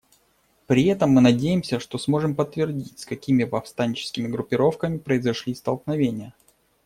[0.65, 6.33] При этом мы надеемся, что сможем подтвердить, с какими повстанческими группировками произошли столкновения.